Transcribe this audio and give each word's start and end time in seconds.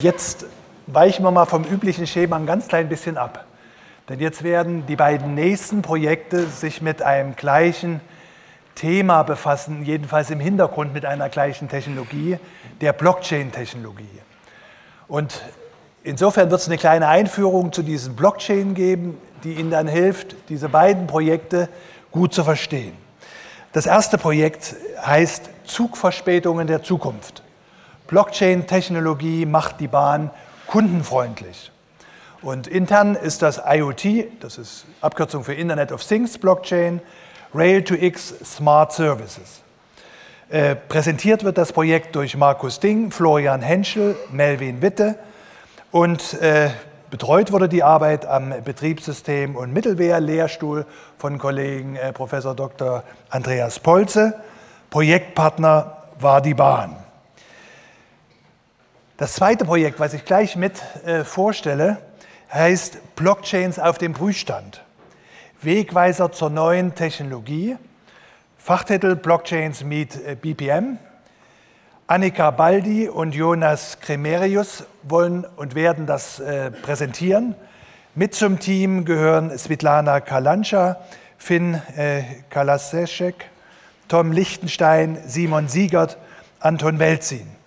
Jetzt 0.00 0.46
weichen 0.86 1.24
wir 1.24 1.32
mal 1.32 1.44
vom 1.44 1.64
üblichen 1.64 2.06
Schema 2.06 2.36
ein 2.36 2.46
ganz 2.46 2.68
klein 2.68 2.88
bisschen 2.88 3.18
ab. 3.18 3.46
Denn 4.08 4.20
jetzt 4.20 4.44
werden 4.44 4.86
die 4.86 4.94
beiden 4.94 5.34
nächsten 5.34 5.82
Projekte 5.82 6.46
sich 6.46 6.80
mit 6.80 7.02
einem 7.02 7.34
gleichen 7.34 8.00
Thema 8.76 9.24
befassen, 9.24 9.84
jedenfalls 9.84 10.30
im 10.30 10.38
Hintergrund 10.38 10.94
mit 10.94 11.04
einer 11.04 11.28
gleichen 11.28 11.68
Technologie, 11.68 12.38
der 12.80 12.92
Blockchain-Technologie. 12.92 14.20
Und 15.08 15.42
insofern 16.04 16.48
wird 16.48 16.60
es 16.60 16.68
eine 16.68 16.78
kleine 16.78 17.08
Einführung 17.08 17.72
zu 17.72 17.82
diesen 17.82 18.14
Blockchain 18.14 18.74
geben, 18.74 19.18
die 19.42 19.54
Ihnen 19.54 19.72
dann 19.72 19.88
hilft, 19.88 20.36
diese 20.48 20.68
beiden 20.68 21.08
Projekte 21.08 21.68
gut 22.12 22.32
zu 22.32 22.44
verstehen. 22.44 22.92
Das 23.72 23.86
erste 23.86 24.16
Projekt 24.16 24.76
heißt 25.04 25.50
Zugverspätungen 25.64 26.68
der 26.68 26.84
Zukunft. 26.84 27.42
Blockchain-Technologie 28.08 29.46
macht 29.46 29.80
die 29.80 29.86
Bahn 29.86 30.30
kundenfreundlich. 30.66 31.70
Und 32.42 32.66
intern 32.66 33.14
ist 33.14 33.42
das 33.42 33.60
IoT, 33.64 34.26
das 34.40 34.58
ist 34.58 34.86
Abkürzung 35.00 35.44
für 35.44 35.54
Internet 35.54 35.92
of 35.92 36.04
Things 36.04 36.38
Blockchain, 36.38 37.00
Rail2X 37.54 38.44
Smart 38.44 38.92
Services. 38.92 39.62
Äh, 40.48 40.76
präsentiert 40.76 41.44
wird 41.44 41.58
das 41.58 41.72
Projekt 41.72 42.16
durch 42.16 42.36
Markus 42.36 42.80
Ding, 42.80 43.10
Florian 43.10 43.60
Henschel, 43.60 44.16
Melvin 44.32 44.80
Witte 44.80 45.18
und 45.90 46.34
äh, 46.40 46.70
betreut 47.10 47.52
wurde 47.52 47.68
die 47.68 47.82
Arbeit 47.82 48.24
am 48.24 48.54
Betriebssystem 48.64 49.56
und 49.56 49.72
Mittelwehr-Lehrstuhl 49.72 50.86
von 51.18 51.38
Kollegen 51.38 51.96
äh, 51.96 52.12
Prof. 52.12 52.30
Dr. 52.30 53.02
Andreas 53.30 53.78
Polze. 53.78 54.34
Projektpartner 54.90 56.04
war 56.18 56.40
die 56.40 56.54
Bahn. 56.54 56.96
Das 59.18 59.32
zweite 59.32 59.64
Projekt, 59.64 59.98
was 59.98 60.14
ich 60.14 60.24
gleich 60.24 60.54
mit 60.54 60.80
äh, 61.04 61.24
vorstelle, 61.24 61.98
heißt 62.52 63.16
Blockchains 63.16 63.80
auf 63.80 63.98
dem 63.98 64.12
Prüfstand. 64.12 64.84
Wegweiser 65.60 66.30
zur 66.30 66.50
neuen 66.50 66.94
Technologie. 66.94 67.76
Fachtitel 68.58 69.16
Blockchains 69.16 69.82
Meet 69.82 70.24
äh, 70.24 70.36
BPM. 70.36 70.98
Annika 72.06 72.52
Baldi 72.52 73.08
und 73.08 73.34
Jonas 73.34 73.98
Kremerius 73.98 74.84
wollen 75.02 75.44
und 75.56 75.74
werden 75.74 76.06
das 76.06 76.38
äh, 76.38 76.70
präsentieren. 76.70 77.56
Mit 78.14 78.36
zum 78.36 78.60
Team 78.60 79.04
gehören 79.04 79.58
Svetlana 79.58 80.20
Kalancha, 80.20 81.00
Finn 81.38 81.74
äh, 81.96 82.22
Kalaseszek, 82.50 83.46
Tom 84.06 84.30
Lichtenstein, 84.30 85.18
Simon 85.26 85.66
Siegert, 85.66 86.18
Anton 86.60 87.00
Welzin. 87.00 87.57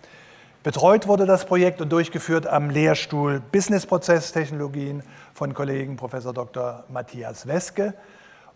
Betreut 0.63 1.07
wurde 1.07 1.25
das 1.25 1.45
Projekt 1.45 1.81
und 1.81 1.91
durchgeführt 1.91 2.45
am 2.45 2.69
Lehrstuhl 2.69 3.41
Businessprozesstechnologien 3.51 5.01
von 5.33 5.55
Kollegen 5.55 5.95
Prof. 5.95 6.11
Dr. 6.11 6.83
Matthias 6.87 7.47
Weske. 7.47 7.95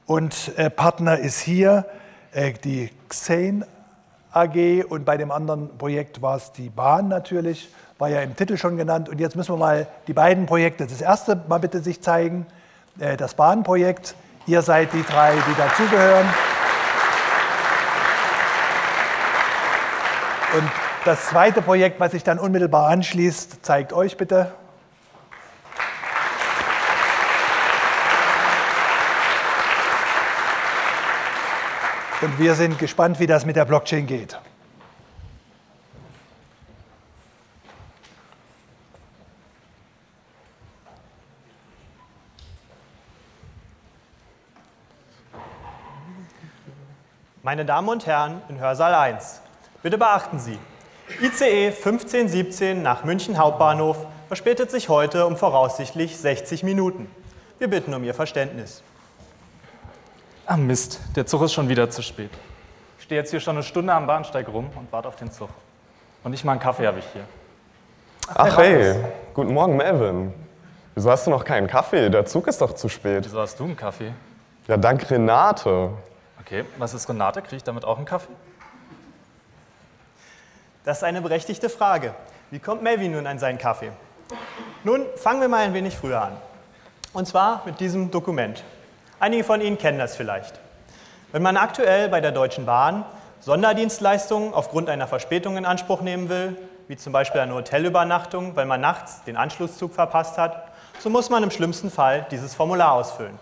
Und 0.05 0.55
äh, 0.55 0.69
Partner 0.69 1.17
ist 1.17 1.39
hier 1.39 1.87
äh, 2.31 2.53
die 2.53 2.91
Xein 3.09 3.65
AG 4.31 4.83
und 4.87 5.03
bei 5.03 5.17
dem 5.17 5.31
anderen 5.31 5.75
Projekt 5.79 6.21
war 6.21 6.35
es 6.37 6.51
die 6.51 6.69
Bahn 6.69 7.07
natürlich, 7.07 7.73
war 7.97 8.09
ja 8.09 8.21
im 8.21 8.35
Titel 8.35 8.57
schon 8.57 8.77
genannt. 8.77 9.09
Und 9.09 9.19
jetzt 9.19 9.35
müssen 9.35 9.53
wir 9.53 9.57
mal 9.57 9.87
die 10.05 10.13
beiden 10.13 10.45
Projekte, 10.45 10.85
das 10.85 11.01
erste 11.01 11.41
mal 11.47 11.57
bitte 11.57 11.81
sich 11.81 12.03
zeigen, 12.03 12.45
äh, 12.99 13.17
das 13.17 13.33
Bahnprojekt. 13.33 14.13
Ihr 14.45 14.61
seid 14.61 14.93
die 14.93 15.01
drei, 15.01 15.33
die 15.33 15.55
dazugehören. 15.57 16.27
Und 20.55 20.84
das 21.05 21.27
zweite 21.27 21.61
Projekt, 21.61 21.99
was 21.99 22.11
sich 22.11 22.23
dann 22.23 22.39
unmittelbar 22.39 22.89
anschließt, 22.89 23.63
zeigt 23.63 23.93
euch 23.93 24.17
bitte. 24.17 24.51
Und 32.21 32.39
wir 32.39 32.55
sind 32.55 32.79
gespannt, 32.79 33.19
wie 33.19 33.27
das 33.27 33.45
mit 33.45 33.55
der 33.55 33.65
Blockchain 33.65 34.07
geht. 34.07 34.39
Meine 47.43 47.63
Damen 47.63 47.89
und 47.89 48.07
Herren 48.07 48.41
in 48.49 48.59
Hörsaal 48.59 48.95
1, 48.95 49.41
bitte 49.83 49.99
beachten 49.99 50.39
Sie, 50.39 50.57
ICE 51.21 51.67
1517 51.67 52.81
nach 52.81 53.05
München 53.05 53.37
Hauptbahnhof 53.37 54.05
verspätet 54.27 54.69
sich 54.69 54.89
heute 54.89 55.25
um 55.25 55.37
voraussichtlich 55.37 56.17
60 56.17 56.63
Minuten. 56.63 57.09
Wir 57.57 57.69
bitten 57.69 57.93
um 57.93 58.03
Ihr 58.03 58.13
Verständnis. 58.13 58.83
Ah 60.45 60.57
Mist, 60.57 60.99
der 61.15 61.25
Zug 61.25 61.43
ist 61.43 61.53
schon 61.53 61.69
wieder 61.69 61.89
zu 61.89 62.01
spät. 62.01 62.31
Ich 62.97 63.05
stehe 63.05 63.21
jetzt 63.21 63.31
hier 63.31 63.39
schon 63.39 63.55
eine 63.55 63.63
Stunde 63.63 63.93
am 63.93 64.07
Bahnsteig 64.07 64.49
rum 64.49 64.69
und 64.75 64.91
warte 64.91 65.07
auf 65.07 65.15
den 65.15 65.31
Zug. 65.31 65.49
Und 66.23 66.31
nicht 66.31 66.43
mal 66.43 66.51
einen 66.51 66.61
Kaffee 66.61 66.85
habe 66.85 66.99
ich 66.99 67.05
hier. 67.13 67.23
Ach 68.27 68.57
hey, 68.57 68.95
guten 69.33 69.53
Morgen 69.53 69.77
Melvin. 69.77 70.33
Wieso 70.95 71.11
hast 71.11 71.27
du 71.27 71.31
noch 71.31 71.45
keinen 71.45 71.67
Kaffee? 71.67 72.09
Der 72.09 72.25
Zug 72.25 72.47
ist 72.47 72.59
doch 72.59 72.73
zu 72.73 72.89
spät. 72.89 73.23
Wieso 73.23 73.39
hast 73.39 73.57
du 73.57 73.63
einen 73.63 73.77
Kaffee? 73.77 74.11
Ja, 74.67 74.75
dank 74.75 75.09
Renate. 75.09 75.91
Okay, 76.41 76.65
was 76.77 76.93
ist 76.93 77.07
Renate? 77.07 77.41
Kriege 77.41 77.55
ich 77.55 77.63
damit 77.63 77.85
auch 77.85 77.97
einen 77.97 78.05
Kaffee? 78.05 78.33
Das 80.85 80.97
ist 80.97 81.03
eine 81.03 81.21
berechtigte 81.21 81.67
Frage. 81.67 82.13
Wie 82.51 82.59
kommt 82.59 82.83
Melvin 82.83 83.13
nun 83.13 83.25
an 83.25 83.39
seinen 83.39 83.57
Kaffee? 83.57 83.91
Nun 84.83 85.03
fangen 85.15 85.41
wir 85.41 85.47
mal 85.47 85.63
ein 85.63 85.73
wenig 85.73 85.97
früher 85.97 86.21
an. 86.21 86.37
Und 87.11 87.27
zwar 87.27 87.63
mit 87.65 87.79
diesem 87.79 88.11
Dokument. 88.11 88.63
Einige 89.19 89.43
von 89.43 89.61
Ihnen 89.61 89.79
kennen 89.79 89.97
das 89.97 90.15
vielleicht. 90.15 90.59
Wenn 91.31 91.41
man 91.41 91.57
aktuell 91.57 92.07
bei 92.09 92.21
der 92.21 92.31
Deutschen 92.31 92.67
Bahn 92.67 93.03
Sonderdienstleistungen 93.41 94.53
aufgrund 94.53 94.89
einer 94.89 95.07
Verspätung 95.07 95.57
in 95.57 95.65
Anspruch 95.65 96.01
nehmen 96.01 96.29
will, 96.29 96.55
wie 96.87 96.97
zum 96.97 97.11
Beispiel 97.11 97.41
eine 97.41 97.55
Hotelübernachtung, 97.55 98.55
weil 98.55 98.67
man 98.67 98.79
nachts 98.79 99.23
den 99.23 99.37
Anschlusszug 99.37 99.91
verpasst 99.91 100.37
hat, 100.37 100.67
so 100.99 101.09
muss 101.09 101.31
man 101.31 101.41
im 101.41 101.49
schlimmsten 101.49 101.89
Fall 101.89 102.27
dieses 102.29 102.53
Formular 102.53 102.91
ausfüllen. 102.93 103.39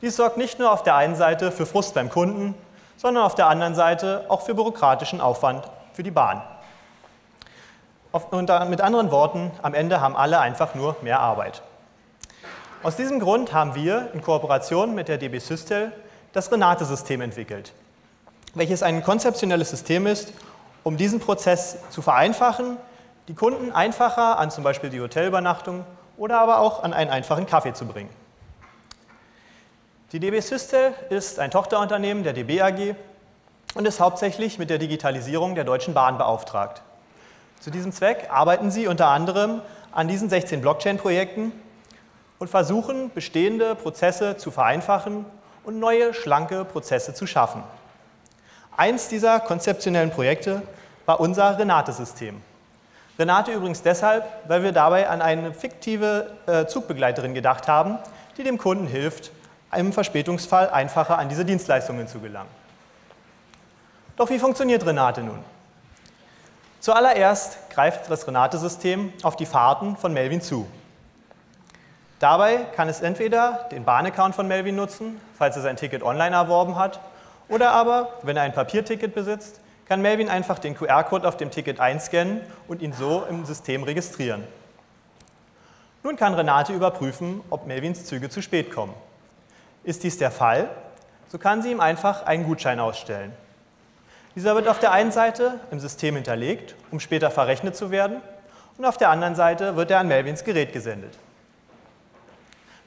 Dies 0.00 0.16
sorgt 0.16 0.38
nicht 0.38 0.58
nur 0.58 0.72
auf 0.72 0.82
der 0.82 0.96
einen 0.96 1.14
Seite 1.14 1.52
für 1.52 1.66
Frust 1.66 1.94
beim 1.94 2.08
Kunden, 2.08 2.54
sondern 2.96 3.22
auf 3.22 3.34
der 3.34 3.48
anderen 3.48 3.74
Seite 3.74 4.24
auch 4.28 4.40
für 4.40 4.54
bürokratischen 4.54 5.20
Aufwand 5.20 5.64
für 5.92 6.02
die 6.02 6.10
Bahn. 6.10 6.42
Und 8.12 8.48
mit 8.68 8.80
anderen 8.80 9.10
Worten, 9.10 9.50
am 9.62 9.74
Ende 9.74 10.00
haben 10.00 10.16
alle 10.16 10.38
einfach 10.40 10.74
nur 10.74 10.96
mehr 11.02 11.20
Arbeit. 11.20 11.62
Aus 12.82 12.96
diesem 12.96 13.20
Grund 13.20 13.52
haben 13.52 13.74
wir 13.74 14.10
in 14.12 14.20
Kooperation 14.22 14.94
mit 14.94 15.08
der 15.08 15.16
DB 15.16 15.38
Systel 15.38 15.92
das 16.32 16.50
Renate-System 16.50 17.20
entwickelt, 17.20 17.72
welches 18.54 18.82
ein 18.82 19.02
konzeptionelles 19.02 19.70
System 19.70 20.06
ist, 20.06 20.32
um 20.82 20.96
diesen 20.96 21.20
Prozess 21.20 21.78
zu 21.90 22.02
vereinfachen, 22.02 22.76
die 23.28 23.34
Kunden 23.34 23.70
einfacher 23.70 24.38
an 24.38 24.50
zum 24.50 24.64
Beispiel 24.64 24.90
die 24.90 25.00
Hotelübernachtung 25.00 25.84
oder 26.16 26.40
aber 26.40 26.58
auch 26.58 26.82
an 26.82 26.92
einen 26.92 27.10
einfachen 27.10 27.46
Kaffee 27.46 27.72
zu 27.72 27.86
bringen. 27.86 28.10
Die 30.10 30.18
DB 30.20 30.40
Systel 30.40 30.92
ist 31.08 31.38
ein 31.38 31.50
Tochterunternehmen 31.50 32.24
der 32.24 32.32
DB 32.32 32.60
AG 32.60 32.96
und 33.74 33.86
ist 33.86 34.00
hauptsächlich 34.00 34.58
mit 34.58 34.70
der 34.70 34.78
Digitalisierung 34.78 35.54
der 35.54 35.64
Deutschen 35.64 35.94
Bahn 35.94 36.18
beauftragt. 36.18 36.82
Zu 37.60 37.70
diesem 37.70 37.92
Zweck 37.92 38.28
arbeiten 38.30 38.70
sie 38.70 38.86
unter 38.86 39.08
anderem 39.08 39.62
an 39.92 40.08
diesen 40.08 40.28
16 40.28 40.60
Blockchain-Projekten 40.60 41.52
und 42.38 42.48
versuchen, 42.48 43.10
bestehende 43.14 43.74
Prozesse 43.74 44.36
zu 44.36 44.50
vereinfachen 44.50 45.24
und 45.64 45.78
neue, 45.78 46.12
schlanke 46.12 46.64
Prozesse 46.64 47.14
zu 47.14 47.26
schaffen. 47.26 47.62
Eins 48.76 49.08
dieser 49.08 49.38
konzeptionellen 49.38 50.10
Projekte 50.10 50.62
war 51.06 51.20
unser 51.20 51.58
Renate-System. 51.58 52.40
Renate 53.18 53.52
übrigens 53.52 53.82
deshalb, 53.82 54.24
weil 54.48 54.62
wir 54.62 54.72
dabei 54.72 55.08
an 55.08 55.22
eine 55.22 55.52
fiktive 55.52 56.32
äh, 56.46 56.66
Zugbegleiterin 56.66 57.34
gedacht 57.34 57.68
haben, 57.68 57.98
die 58.36 58.42
dem 58.42 58.58
Kunden 58.58 58.86
hilft, 58.86 59.30
im 59.76 59.92
Verspätungsfall 59.92 60.70
einfacher 60.70 61.18
an 61.18 61.28
diese 61.28 61.44
Dienstleistungen 61.44 62.08
zu 62.08 62.20
gelangen. 62.20 62.61
Doch 64.16 64.30
wie 64.30 64.38
funktioniert 64.38 64.84
Renate 64.84 65.22
nun? 65.22 65.42
Zuallererst 66.80 67.70
greift 67.70 68.10
das 68.10 68.26
Renate-System 68.26 69.12
auf 69.22 69.36
die 69.36 69.46
Fahrten 69.46 69.96
von 69.96 70.12
Melvin 70.12 70.40
zu. 70.40 70.66
Dabei 72.18 72.58
kann 72.76 72.88
es 72.88 73.00
entweder 73.00 73.68
den 73.70 73.84
Bahnaccount 73.84 74.34
von 74.34 74.46
Melvin 74.46 74.76
nutzen, 74.76 75.20
falls 75.38 75.56
er 75.56 75.62
sein 75.62 75.76
Ticket 75.76 76.02
online 76.02 76.36
erworben 76.36 76.76
hat, 76.76 77.00
oder 77.48 77.72
aber, 77.72 78.08
wenn 78.22 78.36
er 78.36 78.44
ein 78.44 78.52
Papierticket 78.52 79.14
besitzt, 79.14 79.60
kann 79.86 80.00
Melvin 80.02 80.28
einfach 80.28 80.58
den 80.58 80.76
QR-Code 80.76 81.26
auf 81.26 81.36
dem 81.36 81.50
Ticket 81.50 81.80
einscannen 81.80 82.40
und 82.68 82.80
ihn 82.80 82.92
so 82.92 83.24
im 83.28 83.44
System 83.44 83.82
registrieren. 83.82 84.44
Nun 86.02 86.16
kann 86.16 86.34
Renate 86.34 86.72
überprüfen, 86.72 87.42
ob 87.50 87.66
Melvins 87.66 88.04
Züge 88.06 88.28
zu 88.28 88.42
spät 88.42 88.72
kommen. 88.72 88.94
Ist 89.84 90.02
dies 90.02 90.18
der 90.18 90.30
Fall, 90.30 90.68
so 91.28 91.38
kann 91.38 91.62
sie 91.62 91.70
ihm 91.70 91.80
einfach 91.80 92.24
einen 92.24 92.44
Gutschein 92.44 92.80
ausstellen. 92.80 93.32
Dieser 94.34 94.54
wird 94.54 94.68
auf 94.68 94.78
der 94.78 94.92
einen 94.92 95.12
Seite 95.12 95.60
im 95.70 95.78
System 95.78 96.14
hinterlegt, 96.14 96.74
um 96.90 97.00
später 97.00 97.30
verrechnet 97.30 97.76
zu 97.76 97.90
werden, 97.90 98.20
und 98.78 98.86
auf 98.86 98.96
der 98.96 99.10
anderen 99.10 99.34
Seite 99.34 99.76
wird 99.76 99.90
er 99.90 99.98
an 99.98 100.08
Melvins 100.08 100.44
Gerät 100.44 100.72
gesendet. 100.72 101.18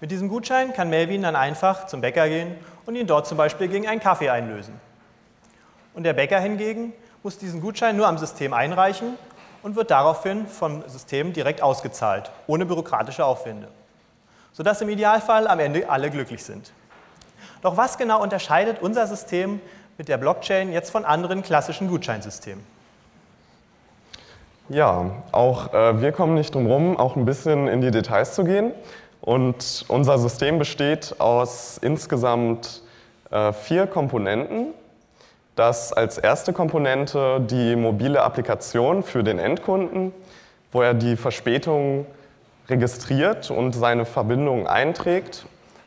Mit 0.01 0.11
diesem 0.11 0.27
Gutschein 0.27 0.73
kann 0.73 0.89
Melvin 0.89 1.21
dann 1.21 1.35
einfach 1.35 1.85
zum 1.85 2.01
Bäcker 2.01 2.27
gehen 2.27 2.55
und 2.85 2.95
ihn 2.95 3.07
dort 3.07 3.27
zum 3.27 3.37
Beispiel 3.37 3.67
gegen 3.67 3.87
einen 3.87 4.01
Kaffee 4.01 4.29
einlösen. 4.29 4.73
Und 5.93 6.03
der 6.03 6.13
Bäcker 6.13 6.39
hingegen 6.39 6.93
muss 7.23 7.37
diesen 7.37 7.61
Gutschein 7.61 7.95
nur 7.95 8.07
am 8.07 8.17
System 8.17 8.53
einreichen 8.53 9.17
und 9.63 9.75
wird 9.75 9.91
daraufhin 9.91 10.47
vom 10.47 10.87
System 10.89 11.33
direkt 11.33 11.61
ausgezahlt, 11.61 12.29
ohne 12.47 12.65
bürokratische 12.65 13.25
Aufwände, 13.25 13.67
sodass 14.51 14.81
im 14.81 14.89
Idealfall 14.89 15.47
am 15.47 15.59
Ende 15.59 15.89
alle 15.89 16.09
glücklich 16.09 16.43
sind. 16.43 16.71
Doch 17.61 17.77
was 17.77 17.97
genau 17.97 18.21
unterscheidet 18.21 18.81
unser 18.81 19.07
System 19.07 19.61
mit 19.97 20.07
der 20.07 20.17
Blockchain 20.17 20.71
jetzt 20.71 20.91
von 20.91 21.05
anderen 21.05 21.41
klassischen 21.41 21.87
Gutscheinsystemen? 21.87 22.63
Ja, 24.69 25.11
auch 25.31 25.73
äh, 25.73 26.01
wir 26.01 26.11
kommen 26.11 26.33
nicht 26.33 26.55
drum 26.55 26.65
herum, 26.65 26.97
auch 26.97 27.15
ein 27.15 27.25
bisschen 27.25 27.67
in 27.67 27.81
die 27.81 27.91
Details 27.91 28.33
zu 28.33 28.43
gehen. 28.43 28.71
Und 29.21 29.85
unser 29.87 30.17
System 30.17 30.59
besteht 30.59 31.15
aus 31.19 31.77
insgesamt 31.77 32.81
äh, 33.31 33.53
vier 33.53 33.87
Komponenten. 33.87 34.73
Das 35.55 35.93
als 35.93 36.17
erste 36.17 36.51
Komponente 36.51 37.41
die 37.41 37.75
mobile 37.75 38.21
Applikation 38.21 39.03
für 39.03 39.23
den 39.23 39.39
Endkunden, 39.39 40.13
wo 40.71 40.81
er 40.81 40.93
die 40.93 41.15
Verspätung 41.15 42.05
registriert 42.67 43.51
und 43.51 43.73
seine 43.73 44.05
Verbindung 44.05 44.67
einträgt. 44.67 45.45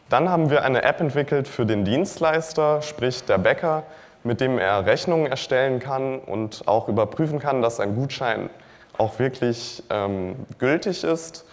Dann 0.09 0.31
haben 0.31 0.49
wir 0.49 0.65
eine 0.65 0.85
App 0.85 1.01
entwickelt 1.01 1.49
für 1.49 1.67
den 1.67 1.85
Dienstleister, 1.85 2.81
sprich 2.81 3.25
der 3.25 3.37
Bäcker, 3.39 3.83
mit 4.25 4.41
dem 4.41 4.59
er 4.59 4.87
Rechnungen 4.87 5.27
erstellen 5.27 5.81
kann 5.81 6.19
und 6.19 6.67
auch 6.67 6.89
überprüfen 6.89 7.39
kann, 7.39 7.61
dass 7.61 7.79
ein 7.79 7.95
Gutschein 7.95 8.49
auch 8.97 9.19
wirklich 9.19 9.83
ähm, 9.91 10.35
gültig 10.59 11.05
ist. 11.05 11.45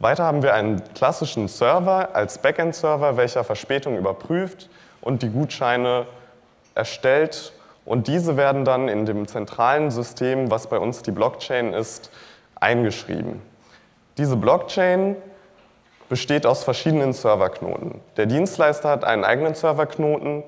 Weiter 0.00 0.24
haben 0.24 0.42
wir 0.42 0.54
einen 0.54 0.82
klassischen 0.94 1.46
Server 1.46 2.14
als 2.14 2.38
Backend-Server, 2.38 3.16
welcher 3.16 3.44
Verspätung 3.44 3.96
überprüft 3.96 4.68
und 5.00 5.22
die 5.22 5.30
Gutscheine 5.30 6.06
erstellt. 6.74 7.52
Und 7.84 8.08
diese 8.08 8.36
werden 8.36 8.64
dann 8.64 8.88
in 8.88 9.06
dem 9.06 9.28
zentralen 9.28 9.90
System, 9.90 10.50
was 10.50 10.66
bei 10.66 10.78
uns 10.78 11.02
die 11.02 11.12
Blockchain 11.12 11.72
ist, 11.72 12.10
eingeschrieben. 12.56 13.40
Diese 14.18 14.36
Blockchain 14.36 15.16
besteht 16.08 16.46
aus 16.46 16.64
verschiedenen 16.64 17.12
Serverknoten. 17.12 18.00
Der 18.16 18.26
Dienstleister 18.26 18.90
hat 18.90 19.04
einen 19.04 19.24
eigenen 19.24 19.54
Serverknoten, 19.54 20.44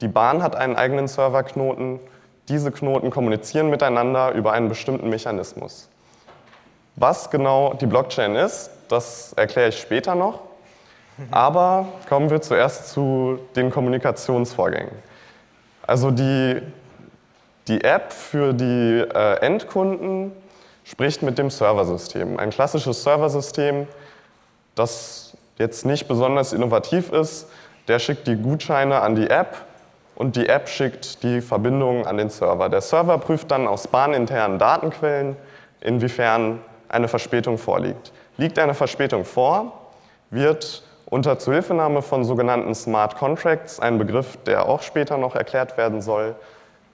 die 0.00 0.08
Bahn 0.08 0.42
hat 0.42 0.54
einen 0.54 0.76
eigenen 0.76 1.08
Serverknoten. 1.08 1.98
Diese 2.48 2.70
Knoten 2.70 3.10
kommunizieren 3.10 3.68
miteinander 3.68 4.32
über 4.32 4.52
einen 4.52 4.68
bestimmten 4.68 5.10
Mechanismus. 5.10 5.88
Was 6.96 7.30
genau 7.30 7.74
die 7.74 7.86
Blockchain 7.86 8.36
ist, 8.36 8.70
das 8.88 9.32
erkläre 9.34 9.68
ich 9.68 9.78
später 9.78 10.14
noch. 10.14 10.40
Aber 11.32 11.88
kommen 12.08 12.30
wir 12.30 12.40
zuerst 12.40 12.90
zu 12.90 13.40
den 13.56 13.70
Kommunikationsvorgängen. 13.70 14.92
Also 15.84 16.12
die, 16.12 16.62
die 17.66 17.82
App 17.82 18.12
für 18.12 18.52
die 18.52 19.04
äh, 19.14 19.40
Endkunden 19.40 20.32
spricht 20.84 21.22
mit 21.22 21.38
dem 21.38 21.50
Serversystem. 21.50 22.38
Ein 22.38 22.50
klassisches 22.50 23.02
Serversystem, 23.02 23.88
das 24.78 25.36
jetzt 25.58 25.84
nicht 25.84 26.08
besonders 26.08 26.52
innovativ 26.52 27.10
ist, 27.12 27.48
der 27.88 27.98
schickt 27.98 28.26
die 28.26 28.36
Gutscheine 28.36 29.00
an 29.00 29.14
die 29.14 29.28
App 29.28 29.56
und 30.14 30.36
die 30.36 30.48
App 30.48 30.68
schickt 30.68 31.22
die 31.22 31.40
Verbindungen 31.40 32.06
an 32.06 32.16
den 32.16 32.28
Server. 32.28 32.68
Der 32.68 32.80
Server 32.80 33.18
prüft 33.18 33.50
dann 33.50 33.66
aus 33.66 33.86
bahninternen 33.88 34.58
Datenquellen, 34.58 35.36
inwiefern 35.80 36.60
eine 36.88 37.08
Verspätung 37.08 37.58
vorliegt. 37.58 38.12
Liegt 38.36 38.58
eine 38.58 38.74
Verspätung 38.74 39.24
vor, 39.24 39.72
wird 40.30 40.82
unter 41.06 41.38
Zuhilfenahme 41.38 42.02
von 42.02 42.24
sogenannten 42.24 42.74
Smart 42.74 43.16
Contracts, 43.16 43.80
ein 43.80 43.98
Begriff, 43.98 44.36
der 44.44 44.66
auch 44.66 44.82
später 44.82 45.16
noch 45.16 45.34
erklärt 45.34 45.76
werden 45.76 46.02
soll, 46.02 46.34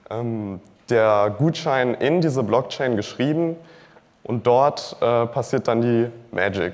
ähm, 0.09 0.61
der 0.89 1.33
Gutschein 1.37 1.95
in 1.95 2.21
diese 2.21 2.43
Blockchain 2.43 2.95
geschrieben 2.95 3.55
und 4.23 4.47
dort 4.47 4.95
äh, 5.01 5.25
passiert 5.25 5.67
dann 5.67 5.81
die 5.81 6.09
Magic. 6.31 6.73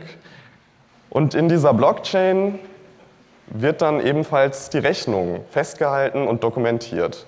Und 1.12 1.36
in 1.36 1.50
dieser 1.50 1.74
Blockchain 1.74 2.58
wird 3.48 3.82
dann 3.82 4.00
ebenfalls 4.00 4.70
die 4.70 4.78
Rechnung 4.78 5.44
festgehalten 5.52 6.26
und 6.26 6.42
dokumentiert. 6.44 7.28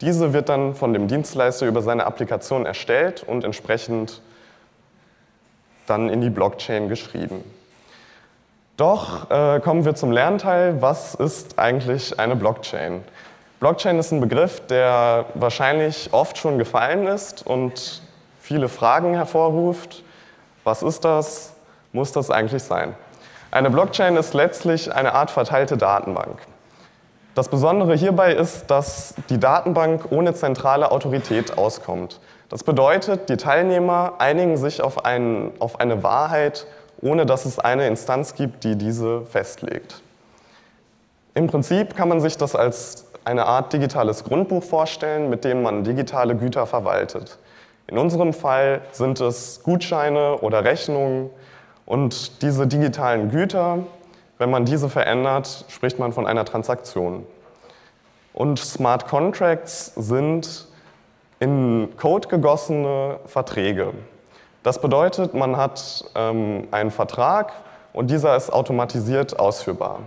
Diese 0.00 0.32
wird 0.32 0.48
dann 0.48 0.76
von 0.76 0.92
dem 0.92 1.08
Dienstleister 1.08 1.66
über 1.66 1.82
seine 1.82 2.06
Applikation 2.06 2.64
erstellt 2.64 3.24
und 3.24 3.44
entsprechend 3.44 4.22
dann 5.86 6.08
in 6.08 6.20
die 6.20 6.30
Blockchain 6.30 6.88
geschrieben. 6.88 7.44
Doch 8.76 9.30
äh, 9.30 9.58
kommen 9.60 9.84
wir 9.84 9.96
zum 9.96 10.12
Lernteil. 10.12 10.80
Was 10.80 11.16
ist 11.16 11.58
eigentlich 11.58 12.18
eine 12.20 12.36
Blockchain? 12.36 13.02
Blockchain 13.58 13.98
ist 13.98 14.12
ein 14.12 14.20
Begriff, 14.20 14.64
der 14.68 15.26
wahrscheinlich 15.34 16.10
oft 16.12 16.38
schon 16.38 16.56
gefallen 16.58 17.08
ist 17.08 17.44
und 17.44 18.00
viele 18.40 18.68
Fragen 18.68 19.14
hervorruft. 19.14 20.04
Was 20.62 20.84
ist 20.84 21.04
das? 21.04 21.54
Muss 21.92 22.12
das 22.12 22.30
eigentlich 22.30 22.62
sein? 22.62 22.94
Eine 23.54 23.70
Blockchain 23.70 24.16
ist 24.16 24.34
letztlich 24.34 24.92
eine 24.92 25.14
Art 25.14 25.30
verteilte 25.30 25.76
Datenbank. 25.76 26.40
Das 27.36 27.48
Besondere 27.48 27.94
hierbei 27.94 28.34
ist, 28.34 28.68
dass 28.68 29.14
die 29.30 29.38
Datenbank 29.38 30.06
ohne 30.10 30.34
zentrale 30.34 30.90
Autorität 30.90 31.56
auskommt. 31.56 32.18
Das 32.48 32.64
bedeutet, 32.64 33.28
die 33.28 33.36
Teilnehmer 33.36 34.14
einigen 34.18 34.56
sich 34.56 34.82
auf, 34.82 35.04
einen, 35.04 35.52
auf 35.60 35.78
eine 35.78 36.02
Wahrheit, 36.02 36.66
ohne 37.00 37.26
dass 37.26 37.44
es 37.44 37.60
eine 37.60 37.86
Instanz 37.86 38.34
gibt, 38.34 38.64
die 38.64 38.74
diese 38.74 39.24
festlegt. 39.24 40.02
Im 41.34 41.46
Prinzip 41.46 41.94
kann 41.94 42.08
man 42.08 42.18
sich 42.18 42.36
das 42.36 42.56
als 42.56 43.06
eine 43.24 43.46
Art 43.46 43.72
digitales 43.72 44.24
Grundbuch 44.24 44.64
vorstellen, 44.64 45.30
mit 45.30 45.44
dem 45.44 45.62
man 45.62 45.84
digitale 45.84 46.34
Güter 46.34 46.66
verwaltet. 46.66 47.38
In 47.86 47.98
unserem 47.98 48.32
Fall 48.32 48.80
sind 48.90 49.20
es 49.20 49.62
Gutscheine 49.62 50.38
oder 50.38 50.64
Rechnungen 50.64 51.30
und 51.86 52.42
diese 52.42 52.66
digitalen 52.66 53.30
Güter, 53.30 53.80
wenn 54.38 54.50
man 54.50 54.64
diese 54.64 54.88
verändert, 54.88 55.64
spricht 55.68 55.98
man 55.98 56.12
von 56.12 56.26
einer 56.26 56.44
Transaktion. 56.44 57.26
Und 58.32 58.58
Smart 58.58 59.06
Contracts 59.06 59.92
sind 59.94 60.66
in 61.40 61.90
Code 61.96 62.28
gegossene 62.28 63.20
Verträge. 63.26 63.92
Das 64.62 64.80
bedeutet, 64.80 65.34
man 65.34 65.56
hat 65.56 66.04
ähm, 66.14 66.66
einen 66.70 66.90
Vertrag 66.90 67.52
und 67.92 68.10
dieser 68.10 68.34
ist 68.34 68.50
automatisiert 68.50 69.38
ausführbar. 69.38 70.00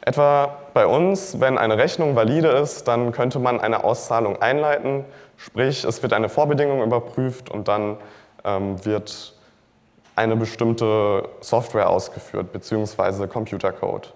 Etwa 0.00 0.56
bei 0.74 0.86
uns, 0.86 1.38
wenn 1.38 1.58
eine 1.58 1.78
Rechnung 1.78 2.16
valide 2.16 2.48
ist, 2.48 2.88
dann 2.88 3.12
könnte 3.12 3.38
man 3.38 3.60
eine 3.60 3.84
Auszahlung 3.84 4.40
einleiten, 4.42 5.04
sprich 5.36 5.84
es 5.84 6.02
wird 6.02 6.14
eine 6.14 6.28
Vorbedingung 6.28 6.82
überprüft 6.82 7.50
und 7.50 7.68
dann 7.68 7.98
ähm, 8.44 8.84
wird 8.84 9.31
eine 10.16 10.36
bestimmte 10.36 11.28
Software 11.40 11.88
ausgeführt, 11.88 12.52
beziehungsweise 12.52 13.28
Computercode. 13.28 14.12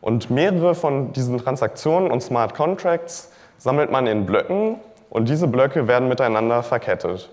Und 0.00 0.30
mehrere 0.30 0.74
von 0.74 1.12
diesen 1.12 1.38
Transaktionen 1.38 2.10
und 2.10 2.22
Smart 2.22 2.54
Contracts 2.54 3.30
sammelt 3.58 3.90
man 3.90 4.06
in 4.06 4.26
Blöcken 4.26 4.76
und 5.10 5.28
diese 5.28 5.46
Blöcke 5.46 5.86
werden 5.86 6.08
miteinander 6.08 6.62
verkettet. 6.62 7.28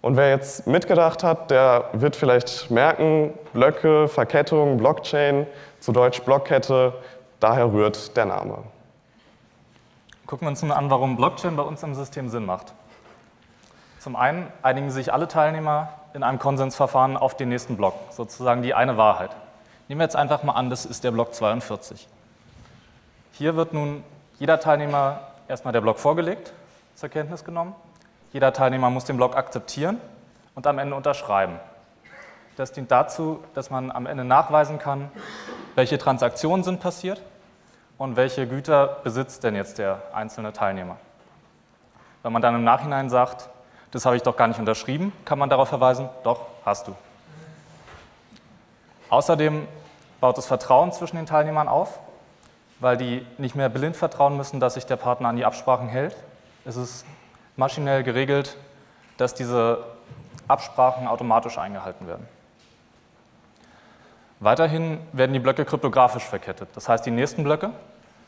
Und 0.00 0.16
wer 0.16 0.30
jetzt 0.30 0.66
mitgedacht 0.66 1.22
hat, 1.24 1.50
der 1.50 1.86
wird 1.92 2.16
vielleicht 2.16 2.70
merken, 2.70 3.34
Blöcke, 3.52 4.08
Verkettung, 4.08 4.76
Blockchain, 4.76 5.46
zu 5.80 5.92
Deutsch 5.92 6.20
Blockkette, 6.22 6.94
daher 7.40 7.72
rührt 7.72 8.16
der 8.16 8.26
Name. 8.26 8.58
Gucken 10.26 10.46
wir 10.46 10.50
uns 10.50 10.62
nun 10.62 10.72
an, 10.72 10.90
warum 10.90 11.16
Blockchain 11.16 11.56
bei 11.56 11.62
uns 11.62 11.82
im 11.82 11.94
System 11.94 12.28
Sinn 12.28 12.46
macht. 12.46 12.72
Zum 14.06 14.14
einen 14.14 14.46
einigen 14.62 14.92
sich 14.92 15.12
alle 15.12 15.26
Teilnehmer 15.26 15.88
in 16.14 16.22
einem 16.22 16.38
Konsensverfahren 16.38 17.16
auf 17.16 17.36
den 17.36 17.48
nächsten 17.48 17.76
Block, 17.76 17.94
sozusagen 18.10 18.62
die 18.62 18.72
eine 18.72 18.96
Wahrheit. 18.96 19.30
Nehmen 19.88 19.98
wir 19.98 20.04
jetzt 20.04 20.14
einfach 20.14 20.44
mal 20.44 20.52
an, 20.52 20.70
das 20.70 20.86
ist 20.86 21.02
der 21.02 21.10
Block 21.10 21.34
42. 21.34 22.06
Hier 23.32 23.56
wird 23.56 23.72
nun 23.72 24.04
jeder 24.38 24.60
Teilnehmer 24.60 25.22
erstmal 25.48 25.72
der 25.72 25.80
Block 25.80 25.98
vorgelegt 25.98 26.52
zur 26.94 27.08
Kenntnis 27.08 27.44
genommen. 27.44 27.74
Jeder 28.32 28.52
Teilnehmer 28.52 28.90
muss 28.90 29.06
den 29.06 29.16
Block 29.16 29.36
akzeptieren 29.36 30.00
und 30.54 30.68
am 30.68 30.78
Ende 30.78 30.94
unterschreiben. 30.94 31.58
Das 32.56 32.70
dient 32.70 32.92
dazu, 32.92 33.42
dass 33.54 33.70
man 33.70 33.90
am 33.90 34.06
Ende 34.06 34.24
nachweisen 34.24 34.78
kann, 34.78 35.10
welche 35.74 35.98
Transaktionen 35.98 36.62
sind 36.62 36.78
passiert 36.78 37.20
und 37.98 38.14
welche 38.14 38.46
Güter 38.46 38.98
besitzt 39.02 39.42
denn 39.42 39.56
jetzt 39.56 39.78
der 39.78 40.00
einzelne 40.12 40.52
Teilnehmer. 40.52 40.96
Wenn 42.22 42.32
man 42.32 42.40
dann 42.40 42.54
im 42.54 42.62
Nachhinein 42.62 43.10
sagt, 43.10 43.50
das 43.92 44.06
habe 44.06 44.16
ich 44.16 44.22
doch 44.22 44.36
gar 44.36 44.48
nicht 44.48 44.58
unterschrieben, 44.58 45.12
kann 45.24 45.38
man 45.38 45.48
darauf 45.48 45.68
verweisen, 45.68 46.08
doch, 46.24 46.46
hast 46.64 46.88
du. 46.88 46.94
Außerdem 49.08 49.66
baut 50.20 50.38
es 50.38 50.46
Vertrauen 50.46 50.92
zwischen 50.92 51.16
den 51.16 51.26
Teilnehmern 51.26 51.68
auf, 51.68 51.98
weil 52.80 52.96
die 52.96 53.24
nicht 53.38 53.54
mehr 53.54 53.68
blind 53.68 53.96
vertrauen 53.96 54.36
müssen, 54.36 54.60
dass 54.60 54.74
sich 54.74 54.86
der 54.86 54.96
Partner 54.96 55.28
an 55.28 55.36
die 55.36 55.44
Absprachen 55.44 55.88
hält, 55.88 56.16
es 56.64 56.76
ist 56.76 57.06
maschinell 57.56 58.02
geregelt, 58.02 58.56
dass 59.16 59.34
diese 59.34 59.84
Absprachen 60.48 61.06
automatisch 61.06 61.58
eingehalten 61.58 62.06
werden. 62.06 62.26
Weiterhin 64.40 64.98
werden 65.12 65.32
die 65.32 65.38
Blöcke 65.38 65.64
kryptografisch 65.64 66.24
verkettet. 66.24 66.68
Das 66.74 66.88
heißt, 66.88 67.06
die 67.06 67.10
nächsten 67.10 67.44
Blöcke 67.44 67.70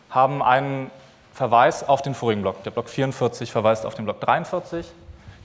haben 0.08 0.42
einen 0.42 0.90
Verweis 1.34 1.86
auf 1.86 2.00
den 2.00 2.14
vorigen 2.14 2.42
Block. 2.42 2.62
Der 2.64 2.70
Block 2.70 2.88
44 2.88 3.52
verweist 3.52 3.84
auf 3.84 3.94
den 3.94 4.06
Block 4.06 4.20
43, 4.20 4.90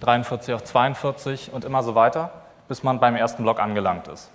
43 0.02 0.54
auf 0.54 0.64
42 0.64 1.54
und 1.54 1.66
immer 1.66 1.84
so 1.84 1.96
weiter, 1.96 2.32
bis 2.68 2.84
man 2.84 3.00
beim 3.00 3.16
ersten 3.16 3.44
Block 3.44 3.60
angelangt 3.60 4.08
ist. 4.08 4.30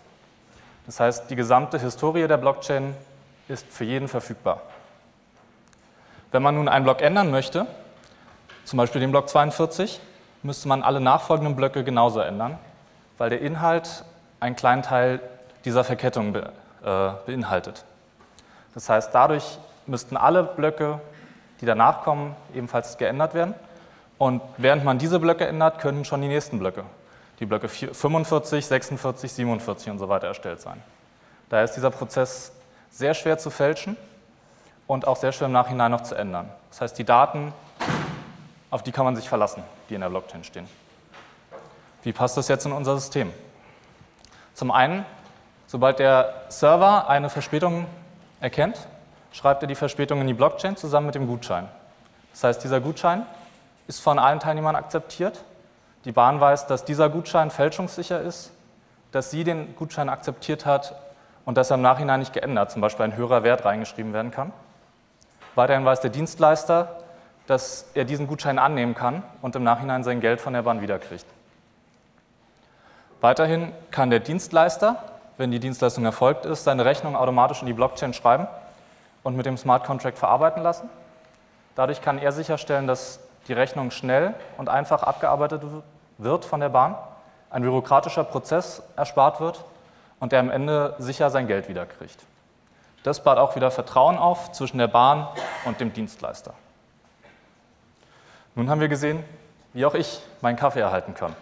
Das 0.87 1.01
heißt, 1.01 1.31
die 1.31 1.37
gesamte 1.37 1.79
Historie 1.79 2.27
der 2.27 2.39
Blockchain 2.39 2.95
ist 3.49 3.67
für 3.71 3.85
jeden 3.85 4.09
verfügbar. 4.09 4.63
Wenn 6.33 6.43
man 6.43 6.55
nun 6.55 6.69
einen 6.69 6.85
Block 6.85 7.03
ändern 7.03 7.31
möchte, 7.31 7.67
zum 8.65 8.77
Beispiel 8.77 9.01
den 9.01 9.11
Block 9.11 9.29
42, 9.29 10.01
müsste 10.43 10.69
man 10.69 10.83
alle 10.83 11.01
nachfolgenden 11.01 11.57
Blöcke 11.57 11.85
genauso 11.85 12.21
ändern, 12.21 12.59
weil 13.17 13.31
der 13.31 13.41
Inhalt 13.41 14.05
einen 14.41 14.57
kleinen 14.57 14.83
Teil 14.83 15.21
dieser 15.65 15.85
Verkettung 15.85 16.33
be, 16.33 16.53
äh, 16.85 17.11
beinhaltet. 17.27 17.85
Das 18.75 18.89
heißt, 18.89 19.15
dadurch 19.15 19.59
müssten 19.87 20.17
alle 20.17 20.45
Blöcke, 20.45 21.01
die 21.61 21.67
danach 21.67 22.03
kommen, 22.03 22.37
ebenfalls 22.55 22.99
geändert 22.99 23.35
werden. 23.35 23.55
Und 24.19 24.43
während 24.57 24.85
man 24.85 24.99
diese 24.99 25.21
Blöcke 25.21 25.47
ändert, 25.47 25.79
könnten 25.79 26.05
schon 26.05 26.21
die 26.21 26.29
nächsten 26.29 26.59
Blöcke, 26.59 26.85
die 27.41 27.47
Blöcke 27.47 27.69
45, 27.69 28.67
46, 28.67 29.33
47 29.33 29.91
und 29.91 29.99
so 29.99 30.09
weiter 30.09 30.27
erstellt 30.27 30.61
sein. 30.61 30.83
Daher 31.49 31.65
ist 31.65 31.75
dieser 31.75 31.91
Prozess 31.91 32.53
sehr 32.91 33.15
schwer 33.15 33.39
zu 33.39 33.51
fälschen 33.51 33.97
und 34.87 35.07
auch 35.07 35.17
sehr 35.17 35.33
schwer 35.33 35.47
im 35.47 35.53
Nachhinein 35.53 35.91
noch 35.91 36.03
zu 36.03 36.15
ändern. 36.15 36.49
Das 36.71 36.81
heißt, 36.81 36.99
die 36.99 37.05
Daten, 37.05 37.53
auf 38.71 38.83
die 38.83 38.93
kann 38.93 39.05
man 39.05 39.15
sich 39.15 39.29
verlassen, 39.29 39.63
die 39.89 39.95
in 39.95 40.01
der 40.01 40.11
Blockchain 40.11 40.45
stehen. 40.45 40.69
Wie 42.03 42.13
passt 42.13 42.37
das 42.37 42.49
jetzt 42.49 42.67
in 42.67 42.73
unser 42.73 42.99
System? 42.99 43.33
Zum 44.55 44.71
einen 44.71 45.05
Sobald 45.69 45.99
der 45.99 46.47
Server 46.49 47.11
eine 47.11 47.29
Verspätung 47.29 47.85
erkennt, 48.41 48.89
schreibt 49.33 49.63
er 49.63 49.67
die 49.67 49.75
Verspätung 49.75 50.23
in 50.23 50.27
die 50.27 50.33
Blockchain 50.33 50.79
zusammen 50.79 51.07
mit 51.07 51.15
dem 51.15 51.27
Gutschein. 51.27 51.69
Das 52.33 52.45
heißt, 52.45 52.65
dieser 52.65 52.81
Gutschein 52.81 53.27
ist 53.89 54.01
von 54.01 54.21
allen 54.21 54.39
Teilnehmern 54.39 54.77
akzeptiert. 54.77 55.43
Die 56.05 56.13
Bahn 56.13 56.41
weiß, 56.41 56.69
dass 56.69 56.85
dieser 56.85 57.09
Gutschein 57.09 57.51
fälschungssicher 57.51 58.21
ist, 58.21 58.53
dass 59.11 59.33
sie 59.33 59.43
den 59.43 59.75
Gutschein 59.75 60.09
akzeptiert 60.09 60.65
hat 60.65 60.95
und 61.45 61.57
dass 61.57 61.71
er 61.71 61.75
im 61.75 61.83
Nachhinein 61.83 62.21
nicht 62.21 62.33
geändert, 62.33 62.71
zum 62.71 62.81
Beispiel 62.81 63.05
ein 63.05 63.17
höherer 63.17 63.43
Wert 63.43 63.65
reingeschrieben 63.65 64.13
werden 64.13 64.31
kann. 64.31 64.53
Weiterhin 65.57 65.85
weiß 65.85 66.01
der 66.01 66.11
Dienstleister, 66.11 67.01
dass 67.49 67.87
er 67.95 68.05
diesen 68.05 68.29
Gutschein 68.29 68.61
annehmen 68.61 68.95
kann 68.95 69.25
und 69.43 69.57
im 69.57 69.65
Nachhinein 69.65 70.05
sein 70.05 70.21
Geld 70.21 70.41
von 70.41 70.53
der 70.53 70.63
Bahn 70.63 70.81
wiederkriegt. 70.81 71.27
Weiterhin 73.21 73.73
kann 73.91 74.11
der 74.11 74.21
Dienstleister 74.21 75.03
wenn 75.39 75.53
die 75.53 75.61
Dienstleistung 75.61 76.05
erfolgt 76.05 76.45
ist, 76.45 76.65
seine 76.65 76.85
Rechnung 76.85 77.17
automatisch 77.17 77.61
in 77.63 77.67
die 77.67 77.73
Blockchain 77.73 78.13
schreiben 78.13 78.47
und 79.23 79.37
mit 79.37 79.47
dem 79.47 79.57
Smart 79.57 79.85
Contract 79.85 80.19
verarbeiten 80.19 80.63
lassen. 80.63 80.91
Dadurch 81.77 82.03
kann 82.03 82.19
er 82.19 82.33
sicherstellen, 82.33 82.89
dass 82.89 83.21
die 83.49 83.53
Rechnung 83.53 83.91
schnell 83.91 84.35
und 84.57 84.69
einfach 84.69 85.03
abgearbeitet 85.03 85.63
wird 86.19 86.45
von 86.45 86.61
der 86.61 86.69
Bahn, 86.69 86.97
ein 87.51 87.63
bürokratischer 87.63 88.25
Prozess 88.25 88.83
erspart 88.97 89.41
wird 89.41 89.65
und 90.21 90.33
er 90.33 90.41
am 90.41 90.51
Ende 90.51 90.95
sicher 90.99 91.31
sein 91.31 91.47
Geld 91.47 91.69
wiederkriegt. 91.69 92.19
Das 93.03 93.23
baut 93.23 93.39
auch 93.39 93.57
wieder 93.57 93.71
Vertrauen 93.71 94.19
auf 94.19 94.53
zwischen 94.53 94.79
der 94.79 94.89
Bahn 94.89 95.29
und 95.65 95.81
dem 95.81 95.93
Dienstleister. 95.93 96.53
Nun 98.55 98.69
haben 98.69 98.81
wir 98.81 98.89
gesehen, 98.89 99.25
wie 99.73 99.87
auch 99.87 99.95
ich 99.95 100.21
meinen 100.41 100.57
Kaffee 100.57 100.81
erhalten 100.81 101.15
kann 101.15 101.35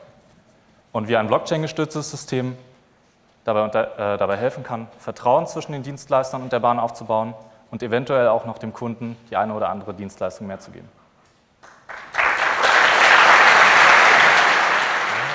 und 0.93 1.09
wie 1.09 1.17
ein 1.17 1.27
Blockchain-gestütztes 1.27 2.11
System 2.11 2.57
dabei, 3.45 3.67
äh, 3.67 4.19
dabei 4.19 4.37
helfen 4.37 4.63
kann, 4.63 4.87
Vertrauen 4.99 5.47
zwischen 5.47 5.73
den 5.73 5.83
Dienstleistern 5.83 6.43
und 6.43 6.53
der 6.53 6.61
Bahn 6.61 6.79
aufzubauen 6.79 7.35
und 7.71 7.83
eventuell 7.83 8.29
auch 8.29 8.45
noch 8.45 8.59
dem 8.59 8.73
Kunden 8.73 9.17
die 9.31 9.37
eine 9.37 9.55
oder 9.55 9.71
andere 9.71 9.95
Dienstleistung 9.95 10.47
mehr 10.47 10.61
zu 10.61 10.71
geben. 10.71 10.89